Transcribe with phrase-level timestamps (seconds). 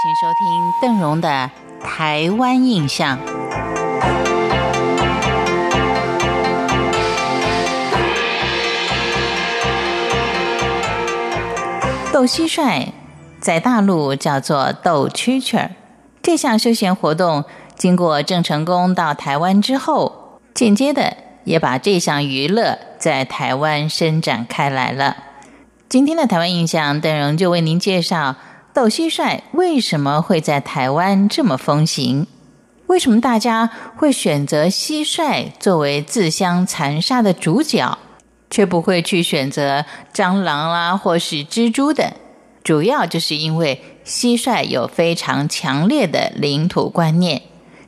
[0.00, 1.50] 请收听邓荣的
[1.84, 3.18] 《台湾印象》。
[12.12, 12.92] 斗蟋蟀
[13.40, 15.70] 在大陆叫做斗蛐蛐儿。
[16.22, 17.44] 这项休闲活动
[17.74, 25.16] 经过郑成功到台湾之后，间接的也把这项娱乐在台湾伸展开来了。
[25.88, 28.36] 今天的台湾印象，邓荣就为您介绍
[28.78, 32.28] 斗蟋蟀为什么会在台湾这么风行？
[32.86, 37.98] 为什么大家会选择蟋蟀作为自相残杀的主角？
[38.48, 39.84] 却不会去选择
[40.14, 42.08] 蟑螂啦，或是蜘蛛等，
[42.62, 47.42] 主要就是因为蟋蟀有非常强烈的领土观念，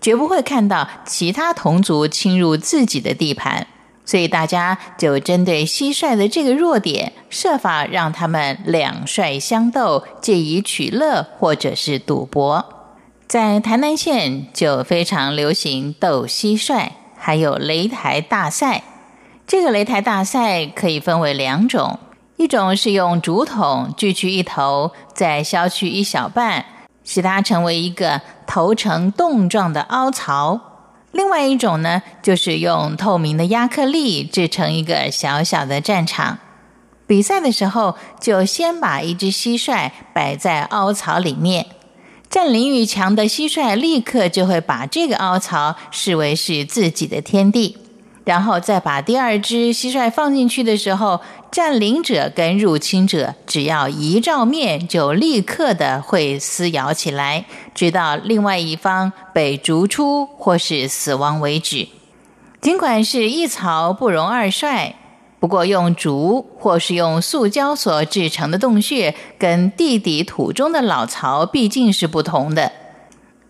[0.00, 3.66] 绝不会看到其他同族侵入自己的地盘，
[4.06, 12.64] 所以大家就针对蟋蟀的这个弱点，设法让他们两帅相斗，借以取乐或者是赌博。
[13.26, 18.84] 在台南县就非常流行斗蟋蟀，还有擂台大赛。
[19.48, 21.98] 这个擂台大赛可以分为两种，
[22.36, 26.64] 一种是用竹筒锯去一头，再削去一小半，
[27.04, 30.65] 使它成为一个头呈洞状的凹槽；
[31.16, 36.38] 另外一种呢，就是用透明的亚克力制成一个小小的战场。
[37.06, 41.64] 比赛的时候，就先把一只蟋蟀摆在凹槽里面，
[42.28, 47.78] 占领欲强的蟋蟀立刻就会把这个凹槽视为是自己的天地。
[48.26, 51.20] 然后再把第二只蟋蟀放进去的时候，
[51.52, 61.86] 占领者跟入侵者只要一照面，就立刻的会撕咬起来，直到另外一方被逐出或是死亡为止。
[62.60, 64.96] 尽管是一巢不容二帅，
[65.38, 72.72] 不过用竹或是用塑胶所制成的洞穴，跟地底土中的老巢毕竟是不同的。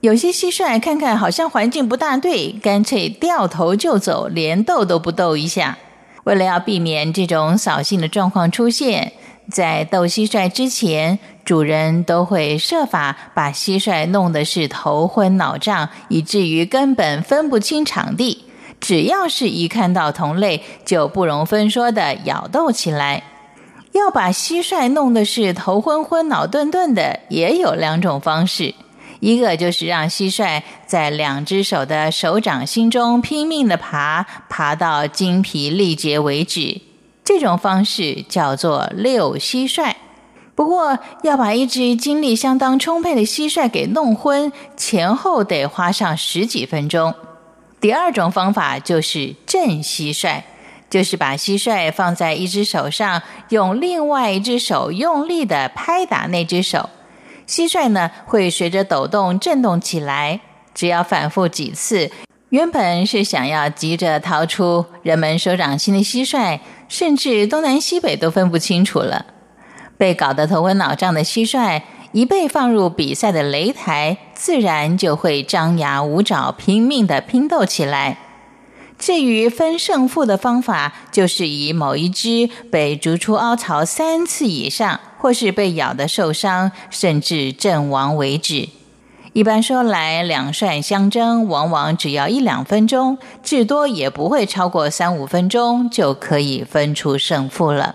[0.00, 5.76] 有些蟋蟀看看好像环境不大对，干脆掉头就走，连斗都不斗一下。
[6.22, 9.12] 为了要避免这种扫兴的状况出现，
[9.50, 18.44] 在斗蟋蟀之前，主人都会设法把蟋蟀弄得是头昏脑胀，以至于根本分不清场地。
[18.78, 23.24] 只要是一看到同类，就不容分说的咬斗起来。
[23.90, 28.76] 要把蟋蟀弄得是头昏昏、脑顿顿的，也有两种方式。
[29.20, 36.80] 一个就是让蟋蟀在两只手的手掌心中拼命的爬，爬到精疲力竭为止。
[37.24, 39.92] 这种方式叫做遛蟋蟀。
[40.54, 47.14] 不过，要把一只精力相当充沛的蟋蟀给弄昏，前后得花上十几分钟。
[47.80, 50.42] 第二种方法就是震蟋蟀，
[50.90, 56.90] 就是把蟋蟀放在一只手上，用另外一只手用力的拍打那只手。
[57.48, 60.40] 蟋蟀呢会随着抖动震动起来，
[60.74, 62.10] 只要反复几次，
[62.50, 69.24] 原本是想要急着逃出人们手掌心的蟋蟀，甚至东南西北都分不清楚了。
[69.96, 71.82] 被搞得头昏脑胀的蟋蟀，
[72.12, 78.18] 一被放入比赛的擂台，自然就会张牙舞爪，拼命的拼斗起来。
[78.98, 88.68] 至于分胜负的方法，就是以某一只被逐出凹槽三次以上，或是被咬的受伤，甚至阵亡为止。
[89.34, 97.94] 一般说来，两帅相争，往往只要一两分钟，至多也不会超过三五分钟，就可以分出胜负了。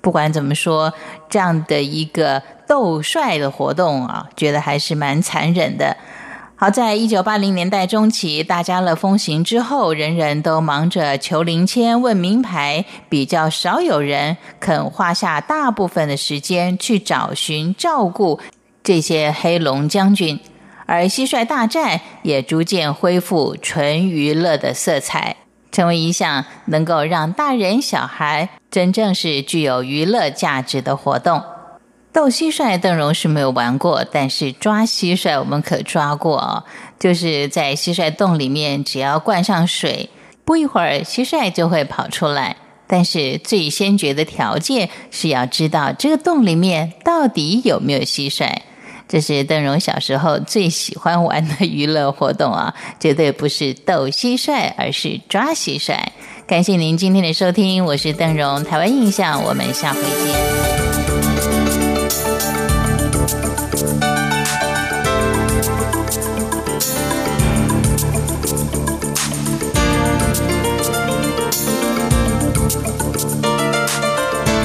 [0.00, 0.92] 不管怎么说，
[1.30, 5.96] 这样的一个斗帅的活动啊，觉得还是蛮残忍的。
[6.56, 18.38] 好在一九八零年代中期，大家乐风行之后，人人都忙着求零签、问名牌，比较少有人肯花下大部分的时间去找寻、照顾
[18.84, 20.38] 这些黑龙将军，
[20.86, 25.36] 而蟋蟀大战也逐渐恢复纯娱乐的色彩，
[25.72, 31.42] 成为一项能够让大人小孩真正是具有娱乐价值的活动。
[32.14, 36.62] 斗蟋蟀，邓荣是没有玩过，但是抓蟋蟀我们可抓过哦。
[36.96, 40.08] 就是在蟋蟀洞里面，只要灌上水，
[40.44, 42.56] 不一会儿蟋蟀就会跑出来。
[42.86, 48.48] 但是最先决的条件是要知道这个洞里面到底有没有蟋蟀。
[49.08, 55.98] 这是邓荣小时候最喜欢玩的娱乐活动啊，绝对不是斗蟋蟀，而是抓蟋蟀。
[56.46, 60.83] 感谢您今天的收听，我是邓荣，台湾印象，我们下回见。